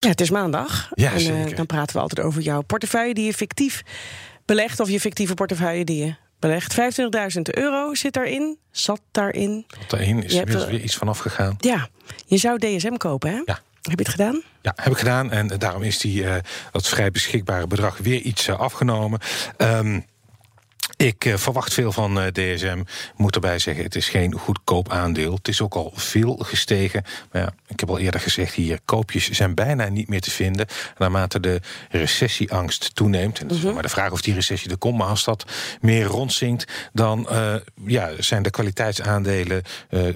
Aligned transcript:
Ja, 0.00 0.08
het 0.08 0.20
is 0.20 0.30
maandag. 0.30 0.90
Ja, 0.94 1.12
en 1.12 1.46
eh, 1.46 1.56
dan 1.56 1.66
praten 1.66 1.96
we 1.96 2.02
altijd 2.02 2.26
over 2.26 2.42
jouw 2.42 2.62
portefeuille 2.62 3.14
die 3.14 3.24
je 3.24 3.34
fictief 3.34 3.82
belegt. 4.44 4.80
Of 4.80 4.90
je 4.90 5.00
fictieve 5.00 5.34
portefeuille 5.34 5.84
die 5.84 6.04
je 6.04 6.14
belegt. 6.38 6.74
25.000 7.36 7.40
euro 7.42 7.94
zit 7.94 8.12
daarin. 8.12 8.58
Zat 8.70 9.00
daarin. 9.10 9.66
Daarheen 9.88 10.22
is 10.22 10.32
Je 10.32 10.40
er 10.40 10.46
weer, 10.46 10.62
eh, 10.62 10.68
weer 10.68 10.80
iets 10.82 10.96
van 10.96 11.08
afgegaan. 11.08 11.56
Ja, 11.58 11.88
je 12.26 12.36
zou 12.36 12.58
DSM 12.58 12.96
kopen, 12.96 13.30
hè? 13.30 13.42
Ja. 13.44 13.60
Heb 13.82 13.98
je 13.98 14.04
het 14.04 14.08
gedaan? 14.08 14.42
Ja, 14.62 14.72
heb 14.76 14.92
ik 14.92 14.98
gedaan. 14.98 15.30
En 15.30 15.48
daarom 15.48 15.82
is 15.82 15.98
die, 15.98 16.24
eh, 16.24 16.34
dat 16.72 16.88
vrij 16.88 17.10
beschikbare 17.10 17.66
bedrag 17.66 17.98
weer 17.98 18.20
iets 18.20 18.48
eh, 18.48 18.60
afgenomen. 18.60 19.20
Ehm, 19.56 20.00
ik 21.06 21.24
eh, 21.24 21.36
verwacht 21.36 21.74
veel 21.74 21.92
van 21.92 22.20
eh, 22.20 22.26
DSM. 22.26 22.82
Moet 23.16 23.34
erbij 23.34 23.58
zeggen, 23.58 23.84
het 23.84 23.94
is 23.94 24.08
geen 24.08 24.32
goedkoop 24.32 24.88
aandeel. 24.92 25.34
Het 25.34 25.48
is 25.48 25.60
ook 25.60 25.74
al 25.74 25.92
veel 25.94 26.36
gestegen. 26.36 27.04
Maar 27.32 27.42
ja, 27.42 27.52
ik 27.66 27.80
heb 27.80 27.88
al 27.88 27.98
eerder 27.98 28.20
gezegd 28.20 28.54
hier, 28.54 28.78
koopjes 28.84 29.30
zijn 29.30 29.54
bijna 29.54 29.88
niet 29.88 30.08
meer 30.08 30.20
te 30.20 30.30
vinden. 30.30 30.66
Naarmate 30.98 31.40
de 31.40 31.60
recessieangst 31.90 32.94
toeneemt. 32.94 33.40
En 33.40 33.48
het 33.48 33.56
is 33.56 33.62
maar 33.62 33.82
de 33.82 33.88
vraag 33.88 34.12
of 34.12 34.20
die 34.20 34.34
recessie 34.34 34.70
er 34.70 34.78
komt. 34.78 34.98
Maar 34.98 35.08
als 35.08 35.24
dat 35.24 35.44
meer 35.80 36.04
rondzinkt, 36.04 36.90
dan 36.92 37.28
eh, 37.28 37.54
ja, 37.86 38.10
zijn 38.18 38.42
de 38.42 38.50
kwaliteitsaandelen 38.50 39.62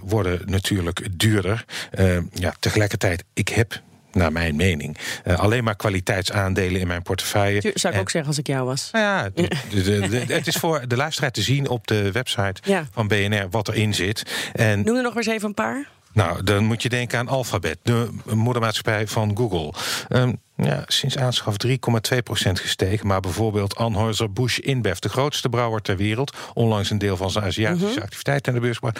worden 0.02 0.40
natuurlijk 0.44 1.08
duurder. 1.18 1.64
Eh, 1.90 2.16
ja, 2.32 2.54
tegelijkertijd, 2.60 3.24
ik 3.32 3.48
heb 3.48 3.82
naar 4.14 4.32
mijn 4.32 4.56
mening. 4.56 4.96
eh, 5.24 5.38
alleen 5.38 5.64
maar 5.64 5.76
kwaliteitsaandelen 5.76 6.80
in 6.80 6.86
mijn 6.86 7.02
portefeuille. 7.02 7.60
Zou 7.60 7.72
ik 7.74 7.92
En- 7.94 8.00
ook 8.00 8.10
zeggen 8.10 8.30
als 8.30 8.38
ik 8.38 8.46
jou 8.46 8.66
was. 8.66 8.88
nou 8.92 9.04
ja, 9.04 9.30
de- 9.34 9.48
de- 9.70 9.82
de- 9.82 10.08
de- 10.26 10.32
het 10.34 10.46
is 10.46 10.56
voor 10.56 10.88
de 10.88 10.96
luisteraar 10.96 11.30
te 11.30 11.42
zien 11.42 11.68
op 11.68 11.86
de 11.86 12.12
website 12.12 12.54
Ja. 12.64 12.86
van 12.92 13.08
BNR 13.08 13.46
wat 13.50 13.68
erin 13.68 13.94
zit. 13.94 14.22
En 14.52 14.84
Noem 14.84 14.96
er 14.96 15.02
nog 15.02 15.16
eens 15.16 15.26
even 15.26 15.48
een 15.48 15.54
paar. 15.54 15.88
nou, 16.12 16.42
dan 16.42 16.64
moet 16.64 16.82
je 16.82 16.88
denken 16.88 17.18
aan 17.18 17.28
Alphabet, 17.28 17.78
de 17.82 18.08
moedermaatschappij 18.34 19.06
van 19.06 19.36
Google. 19.36 19.72
Ehm, 20.08 20.32
ja, 20.56 20.82
sinds 20.86 21.18
aanschaf 21.18 21.54
3,2% 21.66 21.76
gestegen. 22.52 23.06
Maar 23.06 23.20
bijvoorbeeld 23.20 23.76
Anheuser-Busch 23.76 24.58
InBev, 24.58 24.98
de 24.98 25.08
grootste 25.08 25.48
brouwer 25.48 25.82
ter 25.82 25.96
wereld... 25.96 26.36
onlangs 26.54 26.90
een 26.90 26.98
deel 26.98 27.16
van 27.16 27.30
zijn 27.30 27.44
Aziatische 27.44 28.02
activiteit 28.02 28.48
aan 28.48 28.54
de 28.54 28.60
beurs... 28.60 28.80
maar 28.80 28.96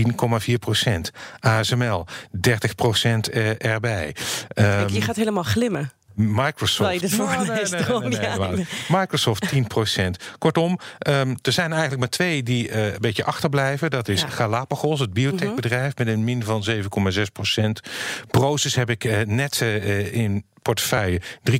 18,4%. 0.00 1.00
ASML, 1.40 2.06
30% 2.06 2.50
eh, 3.32 3.64
erbij. 3.64 4.14
Ehm, 4.48 4.76
Kijk, 4.76 4.90
je 4.90 5.00
gaat 5.00 5.16
helemaal 5.16 5.42
glimmen. 5.42 5.92
Microsoft. 6.16 6.90
Microsoft 8.88 9.52
10%. 9.54 9.58
Kortom, 10.38 10.78
ehm, 10.98 11.34
er 11.42 11.52
zijn 11.52 11.70
eigenlijk 11.70 12.00
maar 12.00 12.10
twee 12.10 12.42
die 12.42 12.68
eh, 12.68 12.86
een 12.86 13.00
beetje 13.00 13.24
achterblijven. 13.24 13.90
Dat 13.90 14.08
is 14.08 14.20
Ja. 14.20 14.28
Galapagos, 14.28 15.00
het 15.00 15.12
biotechbedrijf, 15.12 15.96
met 15.96 16.06
een 16.06 16.24
min 16.24 16.44
van 16.44 16.64
7,6%. 16.64 17.80
Proces 18.30 18.74
heb 18.74 18.90
ik 18.90 19.04
eh, 19.04 19.20
net 19.26 19.60
eh, 19.60 20.12
in 20.12 20.44
portefeuille 20.66 21.20
3,4% 21.50 21.52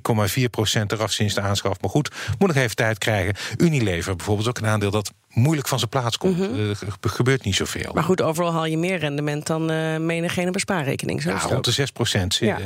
eraf 0.86 1.12
sinds 1.12 1.34
de 1.34 1.40
aanschaf. 1.40 1.80
Maar 1.80 1.90
goed, 1.90 2.10
moet 2.38 2.48
nog 2.48 2.56
even 2.56 2.76
tijd 2.76 2.98
krijgen. 2.98 3.34
Unilever 3.56 4.16
bijvoorbeeld 4.16 4.48
ook 4.48 4.58
een 4.58 4.66
aandeel 4.66 4.90
dat 4.90 5.12
moeilijk 5.36 5.68
van 5.68 5.78
zijn 5.78 5.90
plaats 5.90 6.18
komt. 6.18 6.38
Mhm. 6.38 6.68
Er 6.68 6.76
ge- 6.76 7.08
gebeurt 7.08 7.44
niet 7.44 7.54
zoveel. 7.54 7.90
Maar 7.94 8.02
goed, 8.04 8.22
overal 8.22 8.52
haal 8.52 8.64
je 8.66 8.78
meer 8.78 8.98
rendement 8.98 9.46
dan 9.46 9.70
eh 9.70 9.96
menigene 9.96 10.50
bespaarrekening. 10.50 11.22
Zo 11.22 11.30
ja, 11.30 11.38
rond 11.38 11.64
de 11.64 11.70
6 11.70 11.90
procent. 11.90 12.34
Ja. 12.34 12.58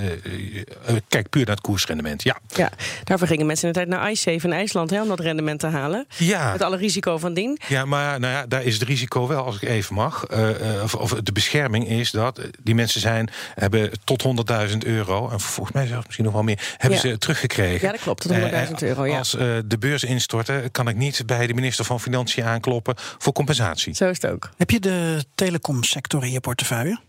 kijk 1.08 1.28
puur 1.28 1.44
naar 1.46 1.54
het 1.54 1.64
koersrendement. 1.64 2.22
Ja. 2.22 2.38
Ja, 2.54 2.70
daarvoor 3.04 3.26
gingen 3.26 3.46
mensen 3.46 3.66
in 3.66 3.72
de 3.72 3.78
tijd 3.78 3.90
naar 3.90 4.10
iSafe 4.10 4.46
in 4.46 4.52
IJsland 4.52 4.90
hè, 4.90 5.02
om 5.02 5.08
dat 5.08 5.20
rendement 5.20 5.60
te 5.60 5.66
halen. 5.66 6.06
Ja. 6.16 6.52
Met 6.52 6.62
alle 6.62 6.76
risico 6.76 7.18
van 7.18 7.34
dien. 7.34 7.58
Ja, 7.68 7.84
maar 7.84 8.20
nou 8.20 8.32
ja, 8.32 8.46
daar 8.46 8.62
is 8.64 8.74
het 8.74 8.82
risico 8.82 9.26
wel, 9.26 9.44
als 9.44 9.56
ik 9.56 9.62
even 9.68 9.94
mag. 9.94 10.24
eh, 10.26 10.74
eh, 10.76 10.82
of, 10.82 10.94
of 10.94 11.10
de 11.22 11.32
bescherming 11.32 11.88
is 11.88 12.10
dat 12.10 12.38
eh, 12.38 12.44
die 12.62 12.74
mensen 12.74 13.00
zijn, 13.00 13.30
hebben 13.54 13.90
tot 14.04 14.22
100.000 14.70 14.76
euro, 14.78 15.28
en 15.30 15.40
volgens 15.40 15.74
mij 15.76 15.86
zelfs 15.86 16.04
misschien 16.04 16.24
nog 16.24 16.34
wel 16.34 16.42
meer, 16.42 16.74
hebben 16.76 17.00
Ja. 17.02 17.08
ze 17.10 17.18
teruggekregen. 17.18 17.86
Ja, 17.86 17.92
dat 17.92 18.00
klopt, 18.02 18.22
tot 18.22 18.30
100.000 18.32 18.82
Eh, 18.82 18.88
euro, 18.88 19.06
ja. 19.06 19.18
Als 19.18 19.36
eh, 19.36 19.46
de 19.64 19.78
beurs 19.78 20.04
instorten, 20.04 20.70
kan 20.70 20.88
ik 20.88 20.96
niet 20.96 21.22
bij 21.26 21.46
de 21.46 21.54
minister 21.54 21.84
van 21.84 22.00
Financiën 22.00 22.59
aankloppen 22.64 22.94
voor 23.18 23.32
compensatie. 23.32 23.94
Zo 23.94 24.08
is 24.08 24.22
het 24.22 24.30
ook. 24.32 24.50
Heb 24.56 24.70
je 24.70 24.80
de 24.80 25.24
telecomsector 25.34 26.24
in 26.24 26.30
je 26.30 26.40
portefeuille? 26.40 27.00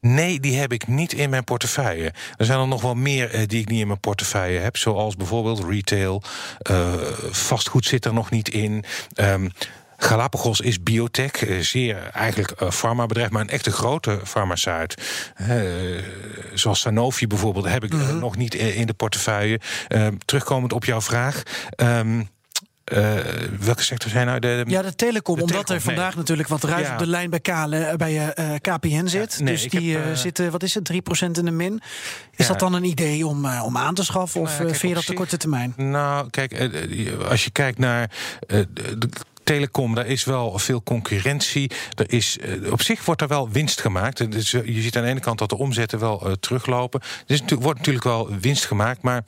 Nee, 0.00 0.40
die 0.40 0.58
heb 0.58 0.72
ik 0.72 0.86
niet 0.86 1.12
in 1.12 1.30
mijn 1.30 1.44
portefeuille. 1.44 2.12
Er 2.36 2.44
zijn 2.44 2.60
er 2.60 2.68
nog 2.68 2.82
wel 2.82 2.94
meer 2.94 3.30
eh, 3.30 3.42
die 3.46 3.60
ik 3.60 3.68
niet 3.68 3.80
in 3.80 3.86
mijn 3.86 4.00
portefeuille 4.00 4.58
heb. 4.58 4.76
Zoals 4.76 5.16
bijvoorbeeld 5.16 5.64
retail. 5.68 6.22
eh, 6.58 6.92
vastgoed 7.30 7.84
zit 7.86 8.04
er 8.04 8.12
nog 8.14 8.30
niet 8.30 8.48
in. 8.48 8.84
Ehm, 9.14 9.48
Galapagos 10.00 10.60
is 10.60 10.82
biotech, 10.82 11.32
eh, 11.32 11.58
zeer 11.58 12.10
eigenlijk 12.12 12.52
een 12.56 12.72
farmabedrijf, 12.72 13.30
maar 13.30 13.40
een 13.42 13.48
echte 13.48 13.70
grote 13.72 14.20
farmaceut. 14.24 14.94
Zoals 16.54 16.80
Sanofi 16.80 17.26
bijvoorbeeld, 17.26 17.68
heb 17.68 17.84
ik 17.84 17.92
eh, 17.92 18.14
nog 18.14 18.36
niet 18.36 18.54
in 18.54 18.86
de 18.86 18.94
portefeuille. 18.94 19.60
Ehm, 19.88 20.14
terugkomend 20.24 20.72
op 20.72 20.84
jouw 20.84 21.00
vraag. 21.00 21.42
ehm, 21.70 22.22
eh, 22.88 23.14
welke 23.60 23.82
sector 23.82 24.10
zijn 24.10 24.26
nou 24.26 24.38
de. 24.38 24.64
Ja, 24.66 24.82
de 24.82 24.94
telecom, 24.94 25.34
De 25.36 25.40
omdat 25.42 25.48
telecom, 25.66 25.74
er 25.74 25.80
vandaag 25.82 26.08
nee. 26.08 26.16
natuurlijk 26.16 26.48
wat 26.48 26.64
ruis 26.64 26.86
Ja. 26.86 26.92
op 26.92 26.98
de 26.98 27.06
lijn 27.06 27.30
bij, 27.30 27.40
Kale, 27.40 27.94
bij 27.96 28.28
eh, 28.32 28.54
KPN 28.60 29.06
zit. 29.06 29.38
nee, 29.40 29.52
dus 29.52 29.68
die 29.68 29.92
heb, 29.92 30.04
eh, 30.04 30.10
eh, 30.10 30.16
zitten, 30.16 30.50
wat 30.50 30.62
is 30.62 30.74
het, 30.74 30.84
3% 30.84 31.38
in 31.38 31.44
de 31.44 31.50
min. 31.50 31.80
Is 32.36 32.46
Ja. 32.46 32.52
dat 32.52 32.58
dan 32.60 32.72
een 32.74 32.84
idee 32.84 33.26
om, 33.26 33.44
eh, 33.44 33.62
om 33.64 33.76
aan 33.76 33.94
te 33.94 34.04
schaffen? 34.04 34.40
Of 34.40 34.46
Nou 34.48 34.58
eh, 34.60 34.66
kijk, 34.66 34.78
vind 34.78 34.88
je 34.92 34.94
dat 34.98 35.06
zich- 35.06 35.14
korte 35.16 35.36
termijn? 35.36 35.72
Nou, 35.76 36.30
kijk, 36.30 36.52
eh, 36.52 37.06
eh, 37.08 37.18
als 37.28 37.44
je 37.44 37.50
kijkt 37.50 37.78
naar 37.78 38.10
eh, 38.46 38.60
de, 38.72 38.98
de 38.98 39.08
telecom, 39.44 39.94
daar 39.94 40.06
is 40.06 40.24
wel 40.24 40.58
veel 40.58 40.82
concurrentie. 40.82 41.70
Er 41.96 42.12
is, 42.12 42.38
eh, 42.38 42.72
op 42.72 42.82
zich 42.82 43.04
wordt 43.04 43.20
er 43.20 43.28
wel 43.28 43.50
winst 43.50 43.80
gemaakt. 43.80 44.32
Dus, 44.32 44.52
eh, 44.52 44.66
je 44.74 44.80
ziet 44.80 44.96
aan 44.96 45.02
de 45.02 45.08
ene 45.08 45.20
kant 45.20 45.38
dat 45.38 45.48
de 45.48 45.56
omzetten 45.58 45.98
wel 45.98 46.26
eh, 46.26 46.32
teruglopen. 46.32 47.00
Er 47.26 47.34
is 47.34 47.42
wordt 47.58 47.78
natuurlijk 47.78 48.04
wel 48.04 48.28
winst 48.40 48.64
gemaakt, 48.66 49.02
maar. 49.02 49.24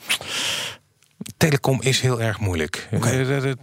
Telecom 1.36 1.82
is 1.82 2.00
heel 2.00 2.20
erg 2.22 2.40
moeilijk. 2.40 2.88
Eh, 2.90 3.00
de- 3.00 3.40
de- 3.40 3.56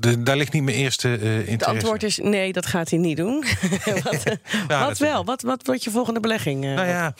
de- 0.00 0.22
daar 0.22 0.36
ligt 0.36 0.52
niet 0.52 0.62
mijn 0.62 0.76
eerste 0.76 1.08
eh 1.08 1.14
interesse. 1.38 1.50
Het 1.50 1.64
antwoord 1.64 2.02
is 2.02 2.18
nee, 2.22 2.52
dat 2.52 2.66
gaat 2.66 2.90
hij 2.90 2.98
niet 2.98 3.16
doen. 3.16 3.44
wat 4.04 4.22
Ja, 4.68 4.86
wat 4.86 4.98
wel? 4.98 5.24
Wat, 5.24 5.42
wat 5.42 5.66
wordt 5.66 5.84
je 5.84 5.90
volgende 5.90 6.20
belegging? 6.20 6.64
eh? 6.64 6.74
Nou 6.74 6.86
ja, 6.88 7.14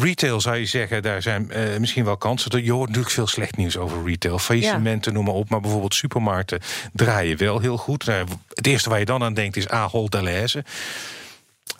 retail 0.00 0.40
zou 0.40 0.56
je 0.56 0.66
zeggen, 0.66 1.02
daar 1.02 1.22
zijn 1.22 1.50
misschien 1.78 2.04
wel 2.04 2.16
kansen. 2.16 2.64
Je 2.64 2.72
hoort 2.72 2.86
natuurlijk 2.88 3.14
veel 3.14 3.26
slecht 3.26 3.56
nieuws 3.56 3.76
over 3.76 4.04
retail. 4.04 4.38
Faillissementen, 4.38 5.12
noem 5.12 5.24
maar 5.24 5.34
op. 5.34 5.48
Maar 5.50 5.60
bijvoorbeeld 5.60 5.94
supermarkten 5.94 6.60
draaien 6.92 7.36
wel 7.38 7.60
heel 7.60 7.76
goed. 7.76 8.04
Nou, 8.06 8.26
het 8.54 8.66
eerste 8.66 8.88
waar 8.90 8.98
je 8.98 9.04
dan 9.04 9.22
aan 9.22 9.34
denkt 9.34 9.56
is 9.56 9.68
Ahold 9.68 10.12
Delhaize. 10.12 10.64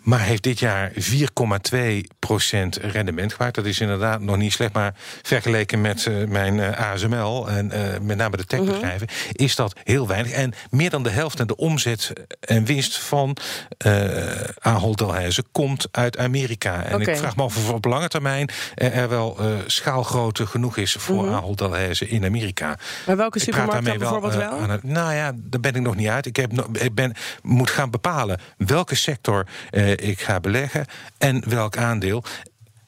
Maar 0.05 0.21
heeft 0.21 0.43
dit 0.43 0.59
jaar 0.59 0.93
4,2% 0.93 0.97
rendement 2.81 3.33
gemaakt. 3.33 3.55
Dat 3.55 3.65
is 3.65 3.81
inderdaad 3.81 4.21
nog 4.21 4.37
niet 4.37 4.53
slecht. 4.53 4.73
Maar 4.73 4.95
vergeleken 5.23 5.81
met 5.81 6.07
eh, 6.07 6.15
mijn 6.25 6.61
eh, 6.61 6.91
ASML 6.91 7.49
en 7.49 7.71
eh, 7.71 8.01
met 8.01 8.17
name 8.17 8.37
de 8.37 8.45
techbedrijven... 8.45 9.09
is 9.33 9.57
dat 9.57 9.77
heel 9.85 10.07
weinig. 10.07 10.33
En 10.33 10.53
meer 10.71 10.91
dan 10.91 11.03
de 11.03 11.11
helft 11.11 11.37
van 11.37 11.47
de 11.47 11.57
omzet 11.57 12.13
en 12.41 12.65
winst 12.65 12.99
van 12.99 13.37
Ahold 14.59 14.99
Delhaize... 14.99 15.45
komt 15.53 15.89
uit 15.91 16.19
Amerika. 16.19 16.85
En 16.85 17.01
ik 17.01 17.17
vraag 17.17 17.37
me 17.37 17.43
af 17.43 17.57
of 17.57 17.71
op 17.71 17.85
lange 17.85 18.09
termijn... 18.09 18.49
er 18.75 19.09
wel 19.09 19.39
schaalgrootte 19.67 20.47
genoeg 20.47 20.77
is 20.77 20.93
voor 20.93 21.29
Ahold 21.29 21.59
Delhaize 21.59 22.09
in 22.09 22.25
Amerika. 22.25 22.79
Maar 23.07 23.17
welke 23.17 23.39
supermarkt 23.39 23.85
dan 23.85 23.99
bijvoorbeeld 23.99 24.35
wel? 24.35 24.79
nou 24.83 25.15
ja, 25.15 25.33
daar 25.35 25.61
ben 25.61 25.75
ik 25.75 25.83
nog 25.83 25.97
niet 25.97 26.09
uit. 26.09 26.27
Ik, 26.27 26.37
heb, 26.37 26.53
ik 26.73 26.95
ben, 26.95 27.13
moet 27.43 27.71
gaan 27.71 27.91
bepalen 27.91 28.41
welke 28.57 28.95
sector 28.95 29.47
eh, 29.75 29.91
ik 29.91 30.21
ga 30.21 30.41
beleggen 30.41 30.87
en 31.19 31.49
welk 31.49 31.77
aandeel. 31.77 32.25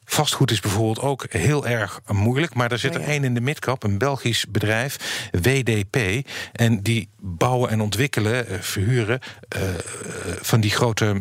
Vastgoed 0.09 0.51
is 0.51 0.61
bijvoorbeeld 0.61 1.01
ook 1.01 1.27
heel 1.29 1.67
erg 1.67 2.01
moeilijk. 2.13 2.55
Maar 2.55 2.73
er 2.73 2.79
zit 2.79 2.97
Oh 2.97 3.03
er 3.03 3.09
één 3.09 3.25
in 3.25 3.35
de 3.35 3.41
midcap, 3.41 3.83
een 3.83 3.99
Belgisch 3.99 4.45
bedrijf, 4.49 5.29
WDP. 5.43 6.27
En 6.53 6.83
die 6.83 7.09
bouwen 7.21 7.71
en 7.71 7.81
ontwikkelen, 7.81 8.49
eh, 8.49 8.59
verhuren 8.61 9.21
eh, 9.49 9.61
van 10.41 10.61
die 10.61 10.71
grote 10.71 11.17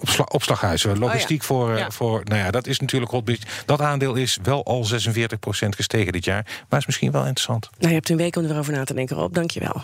opsla- 0.00 0.26
opslaghuizen. 0.28 0.98
Logistiek 0.98 1.42
voor, 1.42 1.70
Oh 1.70 1.78
Ja. 1.78 1.90
voor, 1.90 2.20
nou 2.24 2.40
ja, 2.40 2.50
dat 2.50 2.66
is 2.66 2.80
natuurlijk 2.80 3.10
hot 3.12 3.24
business. 3.24 3.62
Dat 3.66 3.80
aandeel 3.80 4.14
is 4.14 4.38
wel 4.42 4.64
al 4.64 4.84
46% 4.84 5.74
gestegen 5.74 6.12
dit 6.12 6.24
jaar. 6.24 6.44
Maar 6.68 6.78
is 6.78 6.86
misschien 6.86 7.10
wel 7.12 7.22
interessant. 7.22 7.68
Nou, 7.78 7.88
je 7.88 7.94
hebt 7.94 8.08
een 8.10 8.16
week 8.16 8.36
om 8.36 8.44
erover 8.44 8.72
na 8.72 8.84
te 8.84 8.94
denken, 8.94 9.16
Rob. 9.16 9.34
Dank 9.34 9.50
je 9.50 9.60
wel. 9.60 9.82